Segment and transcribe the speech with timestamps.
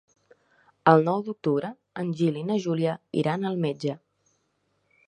[0.91, 1.71] El nou d'octubre
[2.05, 3.99] en Gil i na Júlia iran al metge.